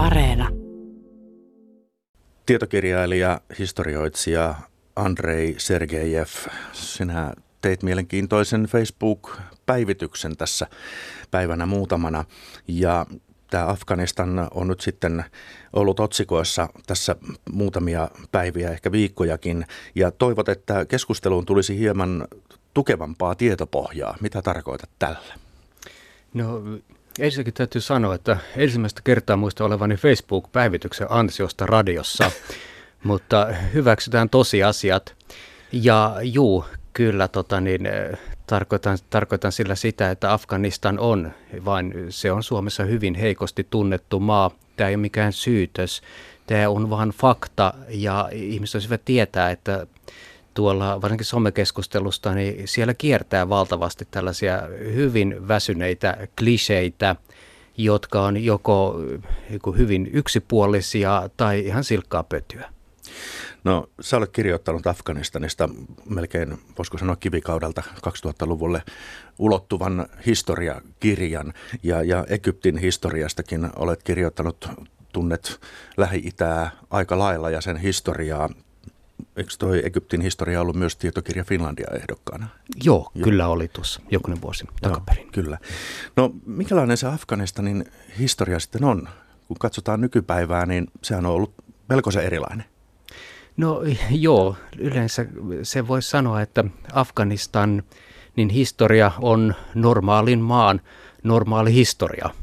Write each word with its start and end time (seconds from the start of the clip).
Areena. 0.00 0.48
Tietokirjailija, 2.46 3.40
historioitsija 3.58 4.54
Andrei 4.96 5.54
Sergejev, 5.58 6.26
sinä 6.72 7.32
teit 7.60 7.82
mielenkiintoisen 7.82 8.64
Facebook-päivityksen 8.64 10.36
tässä 10.36 10.66
päivänä 11.30 11.66
muutamana. 11.66 12.24
Ja 12.68 13.06
tämä 13.50 13.68
Afganistan 13.68 14.48
on 14.54 14.68
nyt 14.68 14.80
sitten 14.80 15.24
ollut 15.72 16.00
otsikoissa 16.00 16.68
tässä 16.86 17.16
muutamia 17.52 18.08
päiviä, 18.32 18.70
ehkä 18.70 18.92
viikkojakin. 18.92 19.66
Ja 19.94 20.10
toivot, 20.10 20.48
että 20.48 20.84
keskusteluun 20.84 21.46
tulisi 21.46 21.78
hieman 21.78 22.28
tukevampaa 22.74 23.34
tietopohjaa. 23.34 24.16
Mitä 24.20 24.42
tarkoitat 24.42 24.90
tällä? 24.98 25.34
No 26.34 26.62
ensinnäkin 27.18 27.54
täytyy 27.54 27.80
sanoa, 27.80 28.14
että 28.14 28.36
ensimmäistä 28.56 29.00
kertaa 29.04 29.36
muista 29.36 29.64
olevani 29.64 29.96
Facebook-päivityksen 29.96 31.06
ansiosta 31.10 31.66
radiossa, 31.66 32.30
mutta 33.04 33.46
hyväksytään 33.74 34.30
tosiasiat. 34.30 35.14
Ja 35.72 36.16
juu, 36.22 36.64
kyllä 36.92 37.28
tota 37.28 37.60
niin, 37.60 37.88
tarkoitan, 38.46 38.98
tarkoitan 39.10 39.52
sillä 39.52 39.74
sitä, 39.74 40.10
että 40.10 40.32
Afganistan 40.32 40.98
on, 40.98 41.32
vain 41.64 41.94
se 42.08 42.32
on 42.32 42.42
Suomessa 42.42 42.84
hyvin 42.84 43.14
heikosti 43.14 43.66
tunnettu 43.70 44.20
maa. 44.20 44.50
Tämä 44.76 44.88
ei 44.88 44.94
ole 44.94 45.00
mikään 45.00 45.32
syytös, 45.32 46.02
tämä 46.46 46.68
on 46.68 46.90
vain 46.90 47.10
fakta 47.10 47.74
ja 47.88 48.28
ihmiset 48.32 48.74
olisivat 48.74 49.04
tietää, 49.04 49.50
että 49.50 49.86
tuolla 50.54 51.02
varsinkin 51.02 51.24
somekeskustelusta, 51.24 52.34
niin 52.34 52.68
siellä 52.68 52.94
kiertää 52.94 53.48
valtavasti 53.48 54.08
tällaisia 54.10 54.62
hyvin 54.94 55.48
väsyneitä 55.48 56.28
kliseitä, 56.38 57.16
jotka 57.76 58.22
on 58.22 58.44
joko 58.44 58.96
hyvin 59.78 60.10
yksipuolisia 60.12 61.30
tai 61.36 61.60
ihan 61.60 61.84
silkkaa 61.84 62.22
pötyä. 62.22 62.70
No 63.64 63.90
sä 64.00 64.16
olet 64.16 64.30
kirjoittanut 64.30 64.86
Afganistanista 64.86 65.68
melkein, 66.04 66.58
voisiko 66.78 66.98
sanoa 66.98 67.16
kivikaudelta 67.16 67.82
2000-luvulle 67.96 68.82
ulottuvan 69.38 70.06
historiakirjan 70.26 71.52
ja, 71.82 72.02
ja 72.02 72.24
Egyptin 72.28 72.78
historiastakin 72.78 73.70
olet 73.76 74.02
kirjoittanut, 74.02 74.68
tunnet 75.12 75.60
Lähi-Itää 75.96 76.70
aika 76.90 77.18
lailla 77.18 77.50
ja 77.50 77.60
sen 77.60 77.76
historiaa 77.76 78.48
eikö 79.40 79.52
toi 79.58 79.86
Egyptin 79.86 80.20
historia 80.20 80.60
ollut 80.60 80.76
myös 80.76 80.96
tietokirja 80.96 81.44
Finlandia 81.44 81.86
ehdokkaana? 82.00 82.48
Joo, 82.84 83.10
Joo. 83.14 83.24
kyllä 83.24 83.48
oli 83.48 83.68
tuossa 83.68 84.00
jokunen 84.10 84.42
vuosi 84.42 84.66
takaperin. 84.82 85.22
Joo, 85.22 85.30
kyllä. 85.32 85.58
No 86.16 86.30
minkälainen 86.46 86.96
se 86.96 87.06
Afganistanin 87.06 87.84
historia 88.18 88.60
sitten 88.60 88.84
on? 88.84 89.08
Kun 89.48 89.56
katsotaan 89.58 90.00
nykypäivää, 90.00 90.66
niin 90.66 90.86
sehän 91.02 91.26
on 91.26 91.32
ollut 91.32 91.54
melkoisen 91.88 92.24
erilainen. 92.24 92.64
No 93.56 93.82
joo, 94.10 94.56
yleensä 94.78 95.26
se 95.62 95.88
voisi 95.88 96.10
sanoa, 96.10 96.42
että 96.42 96.64
Afganistan 96.92 97.82
niin 98.36 98.48
historia 98.48 99.12
on 99.20 99.54
normaalin 99.74 100.40
maan 100.40 100.80
normaali 101.22 101.74
historia– 101.74 102.30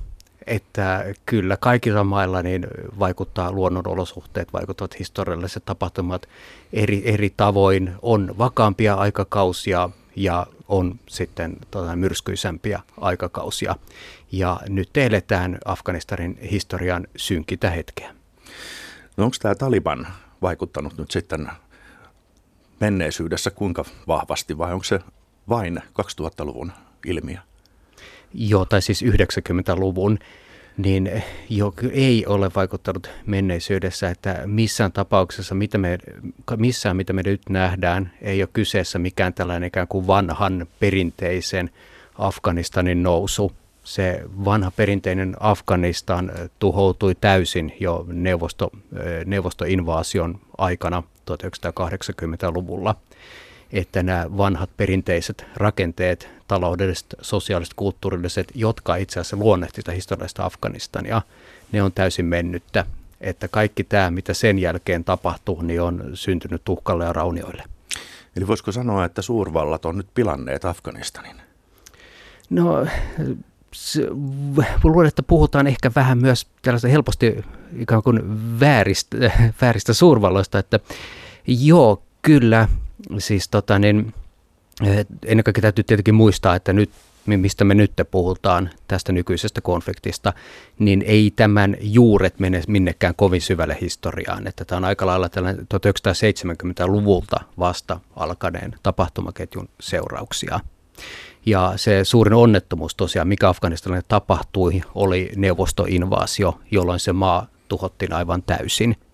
että 0.47 1.05
kyllä 1.25 1.57
kaikilla 1.57 2.03
mailla 2.03 2.41
niin 2.41 2.67
vaikuttaa 2.99 3.51
luonnonolosuhteet, 3.51 4.53
vaikuttavat 4.53 4.99
historialliset 4.99 5.65
tapahtumat 5.65 6.29
eri, 6.73 7.01
eri 7.05 7.33
tavoin. 7.37 7.93
On 8.01 8.35
vakaampia 8.37 8.95
aikakausia 8.95 9.89
ja 10.15 10.47
on 10.67 10.99
sitten 11.07 11.57
tota, 11.71 11.95
myrskyisempiä 11.95 12.81
aikakausia. 13.01 13.75
Ja 14.31 14.59
nyt 14.69 14.97
eletään 14.97 15.57
Afganistanin 15.65 16.37
historian 16.51 17.07
synkintä 17.15 17.69
hetkeä. 17.69 18.15
No 19.17 19.23
onko 19.23 19.37
tämä 19.41 19.55
Taliban 19.55 20.07
vaikuttanut 20.41 20.97
nyt 20.97 21.11
sitten 21.11 21.49
menneisyydessä 22.79 23.51
kuinka 23.51 23.85
vahvasti 24.07 24.57
vai 24.57 24.73
onko 24.73 24.83
se 24.83 24.99
vain 25.49 25.81
2000-luvun 26.01 26.71
ilmiö? 27.05 27.39
Joo, 28.33 28.65
tai 28.65 28.81
siis 28.81 29.03
90-luvun, 29.03 30.19
niin 30.77 31.23
jo 31.49 31.73
ei 31.91 32.25
ole 32.25 32.51
vaikuttanut 32.55 33.09
menneisyydessä, 33.25 34.09
että 34.09 34.41
missään 34.45 34.91
tapauksessa, 34.91 35.55
mitä 35.55 35.77
me, 35.77 35.97
missään 36.57 36.97
mitä 36.97 37.13
me 37.13 37.21
nyt 37.25 37.41
nähdään, 37.49 38.11
ei 38.21 38.41
ole 38.41 38.49
kyseessä 38.53 38.99
mikään 38.99 39.33
tällainen 39.33 39.67
ikään 39.67 39.87
kuin 39.87 40.07
vanhan 40.07 40.67
perinteisen 40.79 41.69
Afganistanin 42.17 43.03
nousu. 43.03 43.51
Se 43.83 44.23
vanha 44.45 44.71
perinteinen 44.71 45.35
Afganistan 45.39 46.31
tuhoutui 46.59 47.15
täysin 47.15 47.73
jo 47.79 48.05
neuvosto, 48.07 48.71
neuvostoinvaasion 49.25 50.39
aikana 50.57 51.03
1980-luvulla 51.31 52.95
että 53.73 54.03
nämä 54.03 54.37
vanhat 54.37 54.69
perinteiset 54.77 55.45
rakenteet, 55.55 56.29
taloudelliset, 56.47 57.15
sosiaaliset, 57.21 57.73
kulttuurilliset, 57.73 58.51
jotka 58.55 58.95
itse 58.95 59.19
asiassa 59.19 59.37
luonnehti 59.37 59.81
sitä 59.81 59.91
historiallista 59.91 60.45
Afganistania, 60.45 61.21
ne 61.71 61.83
on 61.83 61.91
täysin 61.91 62.25
mennyttä. 62.25 62.85
Että 63.21 63.47
kaikki 63.47 63.83
tämä, 63.83 64.11
mitä 64.11 64.33
sen 64.33 64.59
jälkeen 64.59 65.03
tapahtuu, 65.03 65.61
niin 65.61 65.81
on 65.81 66.03
syntynyt 66.13 66.61
tuhkalle 66.65 67.05
ja 67.05 67.13
raunioille. 67.13 67.63
Eli 68.35 68.47
voisiko 68.47 68.71
sanoa, 68.71 69.05
että 69.05 69.21
suurvallat 69.21 69.85
on 69.85 69.97
nyt 69.97 70.07
pilanneet 70.13 70.65
Afganistanin? 70.65 71.35
No, 72.49 72.85
luulen, 74.83 75.07
että 75.07 75.23
puhutaan 75.23 75.67
ehkä 75.67 75.91
vähän 75.95 76.17
myös 76.17 76.47
tällaista 76.61 76.87
helposti 76.87 77.45
ikään 77.79 78.03
kuin 78.03 78.19
vääristä, 78.59 79.17
vääristä 79.61 79.93
suurvalloista, 79.93 80.59
että 80.59 80.79
joo, 81.47 82.03
kyllä, 82.21 82.67
siis 83.17 83.49
tota 83.49 83.79
niin, 83.79 84.13
ennen 85.25 85.43
kaikkea 85.43 85.61
täytyy 85.61 85.83
tietenkin 85.83 86.15
muistaa, 86.15 86.55
että 86.55 86.73
nyt 86.73 86.89
mistä 87.25 87.63
me 87.63 87.75
nyt 87.75 87.91
puhutaan 88.11 88.69
tästä 88.87 89.11
nykyisestä 89.11 89.61
konfliktista, 89.61 90.33
niin 90.79 91.03
ei 91.07 91.33
tämän 91.35 91.77
juuret 91.79 92.39
mene 92.39 92.61
minnekään 92.67 93.13
kovin 93.15 93.41
syvälle 93.41 93.77
historiaan. 93.81 94.47
Että 94.47 94.65
tämä 94.65 94.77
on 94.77 94.85
aika 94.85 95.05
lailla 95.05 95.29
tällainen 95.29 95.67
1970-luvulta 95.73 97.37
vasta 97.59 97.99
alkaneen 98.15 98.75
tapahtumaketjun 98.83 99.69
seurauksia. 99.79 100.59
Ja 101.45 101.73
se 101.75 102.03
suurin 102.03 102.33
onnettomuus 102.33 102.95
tosiaan, 102.95 103.27
mikä 103.27 103.49
Afganistanille 103.49 104.03
tapahtui, 104.07 104.81
oli 104.95 105.31
neuvostoinvaasio, 105.35 106.59
jolloin 106.71 106.99
se 106.99 107.13
maa 107.13 107.47
tuhottiin 107.67 108.13
aivan 108.13 108.43
täysin– 108.43 108.95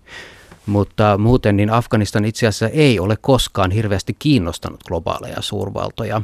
mutta 0.66 1.18
muuten 1.18 1.58
niin 1.58 1.70
Afganistan 1.70 2.26
itse 2.26 2.48
asiassa 2.48 2.68
ei 2.68 3.00
ole 3.00 3.18
koskaan 3.22 3.72
hirveästi 3.72 4.16
kiinnostanut 4.20 4.84
globaaleja 4.84 5.42
suurvaltoja. 5.42 6.22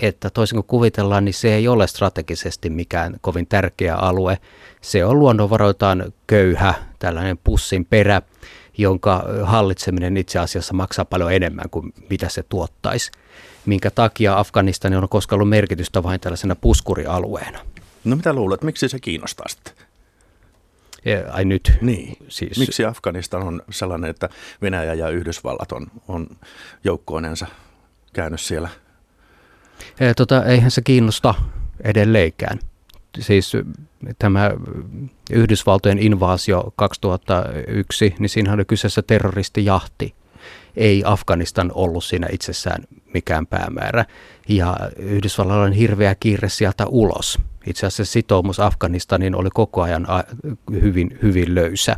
Että 0.00 0.30
toisin 0.30 0.56
kuin 0.56 0.66
kuvitellaan, 0.66 1.24
niin 1.24 1.34
se 1.34 1.54
ei 1.54 1.68
ole 1.68 1.86
strategisesti 1.86 2.70
mikään 2.70 3.16
kovin 3.20 3.46
tärkeä 3.46 3.96
alue. 3.96 4.38
Se 4.80 5.04
on 5.04 5.18
luonnonvaroitaan 5.18 6.12
köyhä, 6.26 6.74
tällainen 6.98 7.38
pussin 7.44 7.84
perä, 7.84 8.22
jonka 8.78 9.24
hallitseminen 9.42 10.16
itse 10.16 10.38
asiassa 10.38 10.74
maksaa 10.74 11.04
paljon 11.04 11.32
enemmän 11.32 11.70
kuin 11.70 11.92
mitä 12.10 12.28
se 12.28 12.42
tuottaisi. 12.42 13.10
Minkä 13.66 13.90
takia 13.90 14.38
Afganistan 14.38 14.94
on 14.94 15.08
koskaan 15.08 15.36
ollut 15.36 15.48
merkitystä 15.48 16.02
vain 16.02 16.20
tällaisena 16.20 16.56
puskurialueena. 16.56 17.58
No 18.04 18.16
mitä 18.16 18.32
luulet, 18.32 18.62
miksi 18.62 18.88
se 18.88 19.00
kiinnostaa 19.00 19.48
sitten? 19.48 19.83
Ai 21.32 21.44
nyt? 21.44 21.72
Niin. 21.80 22.16
Siis. 22.28 22.58
Miksi 22.58 22.84
Afganistan 22.84 23.42
on 23.42 23.62
sellainen, 23.70 24.10
että 24.10 24.28
Venäjä 24.62 24.94
ja 24.94 25.08
Yhdysvallat 25.08 25.72
on, 25.72 25.86
on 26.08 26.26
joukkoinensa 26.84 27.46
käynyt 28.12 28.40
siellä? 28.40 28.68
E, 30.00 30.14
tota, 30.14 30.44
eihän 30.44 30.70
se 30.70 30.82
kiinnosta 30.82 31.34
edelleenkään. 31.84 32.58
Siis 33.20 33.52
tämä 34.18 34.50
Yhdysvaltojen 35.30 35.98
invaasio 35.98 36.72
2001, 36.76 38.14
niin 38.18 38.28
siinä 38.28 38.52
oli 38.52 38.64
kyseessä 38.64 39.02
terroristijahti. 39.02 40.14
Ei 40.76 41.02
Afganistan 41.06 41.72
ollut 41.74 42.04
siinä 42.04 42.28
itsessään 42.32 42.84
mikään 43.14 43.46
päämäärä. 43.46 44.04
Ja 44.48 44.76
Yhdysvalloilla 44.96 45.64
on 45.64 45.72
hirveä 45.72 46.14
kiire 46.14 46.48
sieltä 46.48 46.86
ulos. 46.86 47.38
Itse 47.66 47.86
asiassa 47.86 48.12
sitoumus 48.12 48.60
Afganistanin 48.60 49.34
oli 49.34 49.48
koko 49.54 49.82
ajan 49.82 50.06
hyvin, 50.70 51.18
hyvin 51.22 51.54
löysä. 51.54 51.96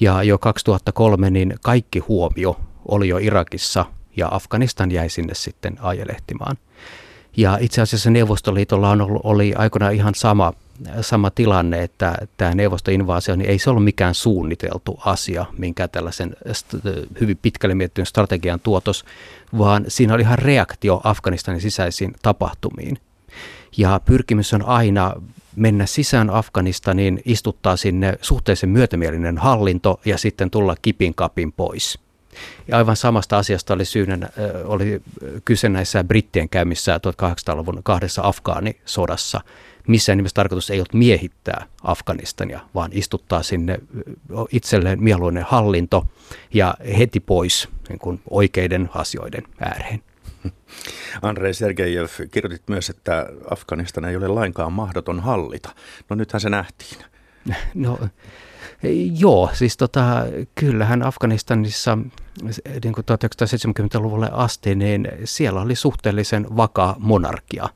Ja 0.00 0.22
jo 0.22 0.38
2003 0.38 1.30
niin 1.30 1.54
kaikki 1.62 1.98
huomio 1.98 2.60
oli 2.88 3.08
jo 3.08 3.18
Irakissa 3.18 3.84
ja 4.16 4.28
Afganistan 4.30 4.90
jäi 4.90 5.08
sinne 5.08 5.34
sitten 5.34 5.76
ajelehtimaan. 5.80 6.56
Ja 7.36 7.58
itse 7.60 7.82
asiassa 7.82 8.10
Neuvostoliitolla 8.10 8.90
on 8.90 9.00
ollut, 9.00 9.20
oli 9.24 9.54
aikoinaan 9.54 9.94
ihan 9.94 10.14
sama, 10.14 10.52
sama 11.00 11.30
tilanne, 11.30 11.82
että 11.82 12.14
tämä 12.36 12.54
neuvostoinvaasio 12.54 13.36
niin 13.36 13.50
ei 13.50 13.58
se 13.58 13.70
ollut 13.70 13.84
mikään 13.84 14.14
suunniteltu 14.14 15.00
asia, 15.04 15.46
minkä 15.58 15.88
tällaisen 15.88 16.36
hyvin 17.20 17.38
pitkälle 17.42 17.74
mietityn 17.74 18.06
strategian 18.06 18.60
tuotos, 18.60 19.04
vaan 19.58 19.84
siinä 19.88 20.14
oli 20.14 20.22
ihan 20.22 20.38
reaktio 20.38 21.00
Afganistanin 21.04 21.60
sisäisiin 21.60 22.14
tapahtumiin. 22.22 22.98
Ja 23.76 24.00
pyrkimys 24.04 24.54
on 24.54 24.62
aina 24.62 25.14
mennä 25.56 25.86
sisään 25.86 26.30
Afganistaniin, 26.30 27.20
istuttaa 27.24 27.76
sinne 27.76 28.18
suhteellisen 28.22 28.70
myötämielinen 28.70 29.38
hallinto 29.38 30.00
ja 30.04 30.18
sitten 30.18 30.50
tulla 30.50 30.76
kipin 30.82 31.14
kapin 31.14 31.52
pois. 31.52 31.98
Ja 32.68 32.76
aivan 32.76 32.96
samasta 32.96 33.38
asiasta 33.38 33.74
oli, 33.74 33.84
syynä, 33.84 34.28
oli 34.64 35.02
kyse 35.44 35.68
näissä 35.68 36.04
brittien 36.04 36.48
käymissä 36.48 37.00
1800-luvun 37.22 37.80
kahdessa 37.82 38.22
Afgaanisodassa. 38.24 39.40
Missään 39.86 40.16
nimessä 40.16 40.34
tarkoitus 40.34 40.70
ei 40.70 40.78
ollut 40.78 40.94
miehittää 40.94 41.66
Afganistania, 41.82 42.60
vaan 42.74 42.90
istuttaa 42.94 43.42
sinne 43.42 43.78
itselleen 44.52 45.02
mieluinen 45.02 45.44
hallinto 45.48 46.06
ja 46.54 46.74
heti 46.98 47.20
pois 47.20 47.68
niin 47.88 47.98
kuin 47.98 48.20
oikeiden 48.30 48.90
asioiden 48.94 49.42
ääreen. 49.60 50.02
Andrei 51.22 51.54
Sergejev, 51.54 52.06
kirjoitit 52.30 52.68
myös, 52.68 52.90
että 52.90 53.26
Afganistan 53.50 54.04
ei 54.04 54.16
ole 54.16 54.28
lainkaan 54.28 54.72
mahdoton 54.72 55.20
hallita. 55.20 55.74
No 56.10 56.16
nythän 56.16 56.40
se 56.40 56.50
nähtiin. 56.50 57.04
No 57.74 57.98
joo, 59.20 59.50
siis 59.52 59.76
tota, 59.76 60.24
kyllähän 60.54 61.02
Afganistanissa 61.02 61.98
niin 62.84 62.94
kuin 62.94 63.04
1970-luvulle 63.04 64.30
asti, 64.32 64.74
niin 64.74 65.08
siellä 65.24 65.60
oli 65.60 65.74
suhteellisen 65.74 66.46
vakaa 66.56 66.96
monarkia, 66.98 67.68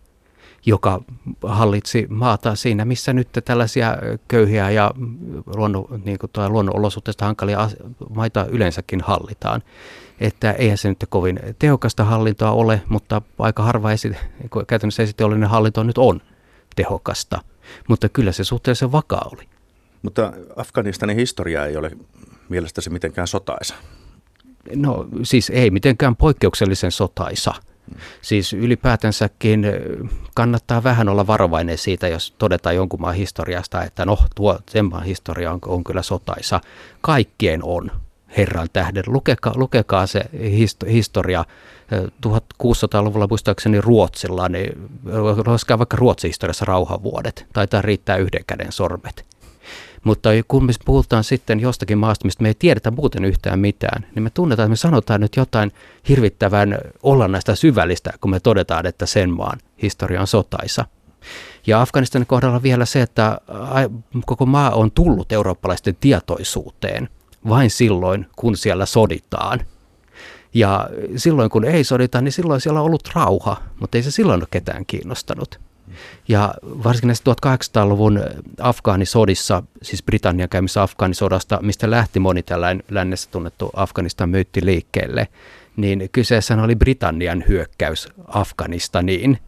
joka 0.67 1.01
hallitsi 1.43 2.07
maata 2.11 2.55
siinä, 2.55 2.85
missä 2.85 3.13
nyt 3.13 3.29
tällaisia 3.45 3.97
köyhiä 4.29 4.71
ja 4.71 4.91
luonnon, 5.57 6.03
niin 6.05 6.19
kuin 6.19 6.31
luonnonolosuhteista 6.49 7.25
hankalia 7.25 7.71
maita 8.15 8.47
yleensäkin 8.47 9.01
hallitaan 9.01 9.63
että 10.23 10.53
eihän 10.53 10.79
se 10.79 10.89
nyt 10.89 11.07
kovin 11.09 11.41
tehokasta 11.59 12.05
hallintoa 12.05 12.51
ole, 12.51 12.83
mutta 12.89 13.23
aika 13.39 13.63
harva 13.63 13.93
esi- 13.93 14.17
käytännössä 14.67 15.03
esiteollinen 15.03 15.49
hallinto 15.49 15.83
nyt 15.83 15.99
on 15.99 16.21
tehokasta. 16.77 17.41
Mutta 17.89 18.09
kyllä 18.09 18.33
se 18.33 18.45
suhteellisen 18.45 18.93
vakaa 18.93 19.29
oli. 19.33 19.49
Mutta 20.03 20.33
Afganistanin 20.57 21.17
historia 21.17 21.67
ei 21.67 21.77
ole 21.77 21.91
mielestäsi 22.49 22.91
mitenkään 22.91 23.27
sotaisa. 23.27 23.75
No 24.75 25.09
siis 25.23 25.51
ei 25.51 25.71
mitenkään 25.71 26.17
poikkeuksellisen 26.17 26.93
sotaisa. 26.93 27.55
Siis 28.23 28.53
ylipäätänsäkin 28.53 29.67
kannattaa 30.35 30.83
vähän 30.83 31.09
olla 31.09 31.27
varovainen 31.27 31.79
siitä, 31.79 32.09
jos 32.09 32.35
todetaan 32.39 32.77
jonkun 32.77 33.01
maan 33.01 33.15
historiasta, 33.15 33.83
että 33.83 34.05
no 34.05 34.19
tuo 34.35 34.59
sen 34.71 34.85
maan 34.85 35.05
historia 35.05 35.53
on, 35.53 35.59
on 35.67 35.85
kyllä 35.85 36.03
sotaisa. 36.03 36.61
Kaikkien 37.01 37.65
on. 37.65 37.91
Herran 38.37 38.69
tähden. 38.73 39.05
Lukekaa, 39.07 39.53
lukekaa 39.57 40.07
se 40.07 40.25
historia 40.91 41.45
1600-luvulla 42.27 43.27
muistaakseni 43.29 43.81
Ruotsilla, 43.81 44.49
niin 44.49 44.91
laskaa 45.47 45.79
vaikka 45.79 45.97
Ruotsin 45.97 46.29
historiassa 46.29 46.65
rauhavuodet. 46.65 47.47
Taitaa 47.53 47.83
riittää 47.83 48.17
yhden 48.17 48.45
käden 48.47 48.73
sormet. 48.73 49.32
Mutta 50.05 50.29
kun 50.49 50.65
me 50.65 50.73
puhutaan 50.85 51.25
sitten 51.25 51.61
jostakin 51.61 51.99
maasta, 51.99 52.25
mistä 52.25 52.43
me 52.43 52.49
ei 52.49 52.55
tiedetä 52.55 52.91
muuten 52.91 53.25
yhtään 53.25 53.59
mitään, 53.59 54.07
niin 54.15 54.23
me 54.23 54.31
tunnetaan, 54.31 54.65
että 54.65 54.71
me 54.71 54.77
sanotaan 54.77 55.21
nyt 55.21 55.37
jotain 55.37 55.73
hirvittävän 56.09 56.79
näistä 57.29 57.55
syvällistä, 57.55 58.11
kun 58.21 58.31
me 58.31 58.41
todetaan, 58.41 58.87
että 58.87 59.07
sen 59.07 59.31
maan 59.31 59.59
historia 59.83 60.21
on 60.21 60.27
sotaisa. 60.27 60.85
Ja 61.67 61.81
Afganistanin 61.81 62.27
kohdalla 62.27 62.63
vielä 62.63 62.85
se, 62.85 63.03
että 63.03 63.39
koko 64.27 64.47
maa 64.47 64.71
on 64.71 64.91
tullut 64.91 65.33
eurooppalaisten 65.33 65.97
tietoisuuteen– 66.01 67.09
vain 67.49 67.71
silloin, 67.71 68.27
kun 68.37 68.57
siellä 68.57 68.87
soditaan. 68.87 69.61
Ja 70.55 70.89
silloin, 71.17 71.51
kun 71.51 71.65
ei 71.65 71.85
sodita, 71.85 72.21
niin 72.21 72.33
silloin 72.33 72.61
siellä 72.61 72.81
on 72.81 72.87
ollut 72.87 73.09
rauha, 73.15 73.57
mutta 73.81 73.99
ei 73.99 74.03
se 74.03 74.11
silloin 74.11 74.41
ole 74.41 74.49
ketään 74.51 74.87
kiinnostanut. 74.87 75.61
Ja 76.29 76.55
varsinkin 76.63 77.07
näissä 77.07 77.25
1800-luvun 77.25 78.21
Afgaanisodissa, 78.61 79.63
siis 79.83 80.03
Britannian 80.03 80.49
käymissä 80.49 80.83
Afgaanisodasta, 80.83 81.59
mistä 81.63 81.91
lähti 81.91 82.21
moni 82.21 82.43
tällainen 82.43 82.85
lännessä 82.91 83.31
tunnettu 83.31 83.71
Afganistan 83.77 84.29
myytti 84.29 84.65
liikkeelle, 84.65 85.29
niin 85.77 86.09
kyseessä 86.13 86.63
oli 86.63 86.77
Britannian 86.77 87.45
hyökkäys 87.49 88.09
Afganistaniin– 88.27 89.39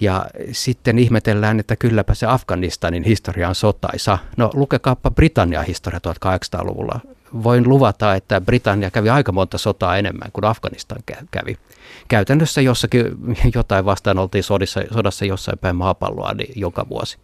ja 0.00 0.26
sitten 0.52 0.98
ihmetellään, 0.98 1.60
että 1.60 1.76
kylläpä 1.76 2.14
se 2.14 2.26
Afganistanin 2.26 3.02
historia 3.02 3.48
on 3.48 3.54
sotaisa. 3.54 4.18
No 4.36 4.50
lukekaappa 4.54 5.10
Britannian 5.10 5.64
historia 5.64 6.00
1800-luvulla. 6.08 7.00
Voin 7.42 7.68
luvata, 7.68 8.14
että 8.14 8.40
Britannia 8.40 8.90
kävi 8.90 9.10
aika 9.10 9.32
monta 9.32 9.58
sotaa 9.58 9.96
enemmän 9.96 10.32
kuin 10.32 10.44
Afganistan 10.44 10.98
kävi. 11.30 11.58
Käytännössä 12.08 12.60
jossakin 12.60 13.04
jotain 13.54 13.84
vastaan 13.84 14.18
oltiin 14.18 14.44
sodissa, 14.44 14.80
sodassa 14.92 15.24
jossain 15.24 15.58
päin 15.58 15.76
maapalloa 15.76 16.34
niin 16.34 16.52
joka 16.56 16.88
vuosi. 16.88 17.18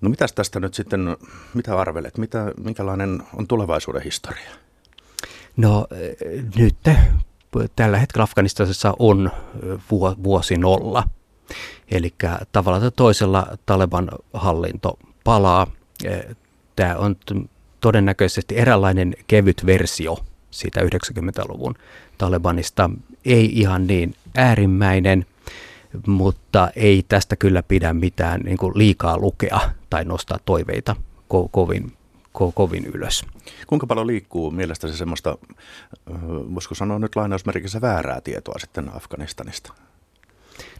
No 0.00 0.10
mitäs 0.10 0.32
tästä 0.32 0.60
nyt 0.60 0.74
sitten, 0.74 1.16
mitä 1.54 1.78
arvelet, 1.78 2.18
mitä, 2.18 2.52
minkälainen 2.60 3.22
on 3.36 3.46
tulevaisuuden 3.46 4.02
historia? 4.02 4.50
No 5.56 5.86
nyt 6.56 6.76
tällä 7.76 7.98
hetkellä 7.98 8.22
Afganistanissa 8.22 8.94
on 8.98 9.30
vuosi 10.22 10.58
nolla– 10.58 11.02
Eli 11.90 12.14
tavalla 12.52 12.80
tai 12.80 12.90
toisella 12.96 13.46
Taleban 13.66 14.08
hallinto 14.32 14.98
palaa. 15.24 15.66
Tämä 16.76 16.96
on 16.96 17.16
todennäköisesti 17.86 18.58
eräänlainen 18.58 19.14
kevyt 19.26 19.66
versio 19.66 20.18
siitä 20.50 20.80
90-luvun 20.80 21.74
Talebanista. 22.18 22.90
Ei 23.24 23.60
ihan 23.60 23.86
niin 23.86 24.14
äärimmäinen, 24.36 25.26
mutta 26.06 26.70
ei 26.76 27.04
tästä 27.08 27.36
kyllä 27.36 27.62
pidä 27.62 27.92
mitään 27.92 28.40
niin 28.40 28.56
kuin 28.56 28.72
liikaa 28.78 29.18
lukea 29.18 29.60
tai 29.90 30.04
nostaa 30.04 30.38
toiveita 30.44 30.96
ko- 31.34 31.48
kovin, 31.50 31.92
ko- 32.38 32.52
kovin 32.54 32.86
ylös. 32.86 33.24
Kuinka 33.66 33.86
paljon 33.86 34.06
liikkuu 34.06 34.50
mielestäsi 34.50 34.96
semmoista, 34.96 35.38
voisiko 36.54 36.74
sanoa 36.74 36.98
nyt 36.98 37.16
lainausmerkissä 37.16 37.80
väärää 37.80 38.20
tietoa 38.20 38.58
sitten 38.58 38.96
Afganistanista? 38.96 39.72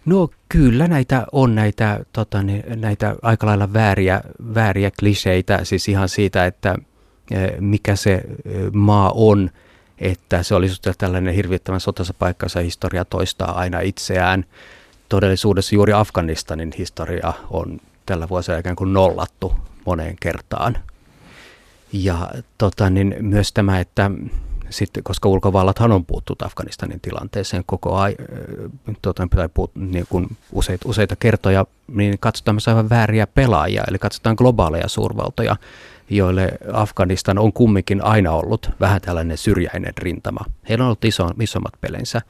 No 0.04 0.28
kyllä 0.48 0.88
näitä 0.88 1.26
on 1.32 1.54
näitä, 1.54 2.00
tota, 2.12 2.38
näitä 2.76 3.16
aika 3.22 3.46
lailla 3.46 3.72
vääriä, 3.72 4.20
vääriä 4.54 4.90
kliseitä, 5.00 5.64
siis 5.64 5.88
ihan 5.88 6.08
siitä, 6.08 6.46
että 6.46 6.76
mikä 7.60 7.96
se 7.96 8.12
eh, 8.14 8.72
maa 8.72 9.12
on, 9.14 9.50
että 9.98 10.42
se 10.42 10.54
olisi 10.54 10.80
tällainen 10.98 11.34
hirvittävän 11.34 11.80
sotassa 11.80 12.14
paikkansa 12.18 12.60
historia 12.60 13.04
toistaa 13.04 13.58
aina 13.58 13.80
itseään. 13.80 14.44
Todellisuudessa 15.08 15.74
juuri 15.74 15.92
Afganistanin 15.92 16.72
historia 16.78 17.32
on 17.50 17.80
tällä 18.06 18.28
vuosilla 18.28 18.58
ikään 18.58 18.76
kuin 18.76 18.92
nollattu 18.92 19.54
moneen 19.86 20.16
kertaan. 20.20 20.78
Ja 21.92 22.30
tota, 22.58 22.90
niin 22.90 23.16
myös 23.20 23.52
tämä, 23.52 23.80
että 23.80 24.10
sitten, 24.70 25.02
koska 25.02 25.28
ulkovallathan 25.28 25.92
on 25.92 26.04
puuttunut 26.04 26.42
Afganistanin 26.42 27.00
tilanteeseen 27.00 27.62
koko 27.66 27.96
ajan, 27.96 28.16
tuota, 29.02 29.28
tai 29.36 29.48
puut, 29.54 29.70
niin 29.74 30.06
kuin 30.08 30.36
useita, 30.52 30.88
useita 30.88 31.16
kertoja, 31.16 31.66
niin 31.88 32.18
katsotaan 32.18 32.54
myös 32.54 32.68
aivan 32.68 32.90
vääriä 32.90 33.26
pelaajia, 33.26 33.84
eli 33.88 33.98
katsotaan 33.98 34.36
globaaleja 34.38 34.88
suurvaltoja, 34.88 35.56
joille 36.10 36.52
Afganistan 36.72 37.38
on 37.38 37.52
kumminkin 37.52 38.04
aina 38.04 38.32
ollut 38.32 38.70
vähän 38.80 39.00
tällainen 39.00 39.38
syrjäinen 39.38 39.92
rintama. 39.98 40.40
Heillä 40.68 40.82
on 40.82 40.86
ollut 40.86 41.04
iso, 41.04 41.30
isommat 41.40 41.74
pelinsä, 41.80 42.22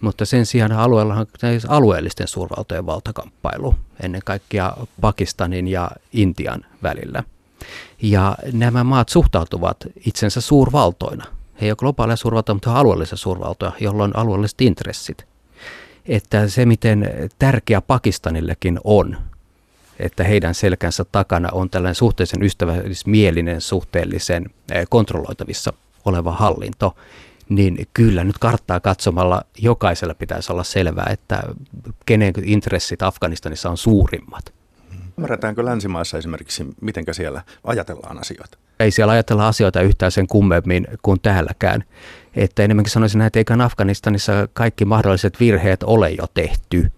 mutta 0.00 0.24
sen 0.24 0.46
sijaan 0.46 0.72
alueella 0.72 1.14
on 1.14 1.26
alueellisten 1.68 2.28
suurvaltojen 2.28 2.86
valtakamppailu, 2.86 3.74
ennen 4.02 4.22
kaikkea 4.24 4.76
Pakistanin 5.00 5.68
ja 5.68 5.90
Intian 6.12 6.64
välillä. 6.82 7.22
Ja 8.02 8.36
nämä 8.52 8.84
maat 8.84 9.08
suhtautuvat 9.08 9.76
itsensä 10.06 10.40
suurvaltoina– 10.40 11.24
he 11.62 11.66
ei 11.66 11.70
ole 11.70 11.76
globaaleja 11.76 12.16
suurvaltoja, 12.16 12.54
mutta 12.54 12.74
alueellisia 12.74 13.16
suurvaltoja, 13.16 13.72
jolloin 13.80 14.16
on 14.16 14.20
alueelliset 14.20 14.60
intressit. 14.60 15.26
Että 16.06 16.48
se, 16.48 16.66
miten 16.66 17.08
tärkeä 17.38 17.80
Pakistanillekin 17.80 18.80
on, 18.84 19.16
että 20.02 20.24
heidän 20.24 20.54
selkänsä 20.54 21.04
takana 21.12 21.48
on 21.52 21.70
tällainen 21.70 21.94
suhteellisen 21.94 22.42
ystävällismielinen, 22.42 23.60
suhteellisen 23.60 24.50
eh, 24.72 24.86
kontrolloitavissa 24.90 25.72
oleva 26.04 26.32
hallinto, 26.32 26.96
niin 27.48 27.86
kyllä 27.94 28.24
nyt 28.24 28.38
karttaa 28.38 28.80
katsomalla 28.80 29.42
jokaisella 29.58 30.14
pitäisi 30.14 30.52
olla 30.52 30.64
selvää, 30.64 31.06
että 31.10 31.42
kenen 32.06 32.32
intressit 32.42 33.02
Afganistanissa 33.02 33.70
on 33.70 33.76
suurimmat. 33.76 34.52
Ymmärretäänkö 35.18 35.64
länsimaissa 35.64 36.18
esimerkiksi, 36.18 36.66
miten 36.80 37.04
siellä 37.12 37.42
ajatellaan 37.64 38.20
asioita? 38.20 38.58
Ei 38.80 38.90
siellä 38.90 39.12
ajatella 39.12 39.48
asioita 39.48 39.80
yhtään 39.80 40.12
sen 40.12 40.26
kummemmin 40.26 40.86
kuin 41.02 41.20
täälläkään. 41.20 41.84
Että 42.36 42.62
enemmänkin 42.62 42.90
sanoisin 42.90 43.20
että 43.20 43.38
eikä 43.38 43.56
Afganistanissa 43.64 44.48
kaikki 44.52 44.84
mahdolliset 44.84 45.40
virheet 45.40 45.82
ole 45.82 46.10
jo 46.10 46.26
tehty. 46.34 46.92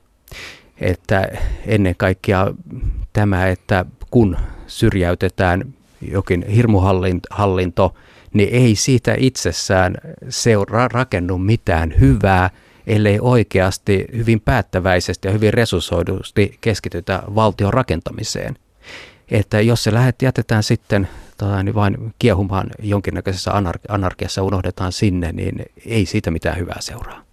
Että 0.80 1.28
ennen 1.66 1.94
kaikkea 1.96 2.46
tämä, 3.12 3.46
että 3.46 3.84
kun 4.10 4.36
syrjäytetään 4.66 5.74
jokin 6.00 6.44
hirmuhallinto, 6.48 7.94
niin 8.32 8.48
ei 8.52 8.76
siitä 8.76 9.14
itsessään 9.18 9.96
seuraa 10.28 10.88
rakennu 10.88 11.38
mitään 11.38 11.94
hyvää– 12.00 12.50
ellei 12.86 13.18
oikeasti 13.20 14.04
hyvin 14.16 14.40
päättäväisesti 14.40 15.28
ja 15.28 15.32
hyvin 15.32 15.54
resurssoidusti 15.54 16.58
keskitytä 16.60 17.22
valtion 17.34 17.72
rakentamiseen. 17.74 18.56
että 19.30 19.60
jos 19.60 19.84
se 19.84 19.94
lähet, 19.94 20.22
jätetään 20.22 20.62
sitten 20.62 21.08
tota, 21.38 21.62
niin 21.62 21.74
vain 21.74 22.14
kiehumaan 22.18 22.70
jonkinnäköisessä 22.82 23.50
anar- 23.50 23.80
anarkiassa, 23.88 24.42
unohdetaan 24.42 24.92
sinne, 24.92 25.32
niin 25.32 25.62
ei 25.86 26.06
siitä 26.06 26.30
mitään 26.30 26.58
hyvää 26.58 26.80
seuraa. 26.80 27.24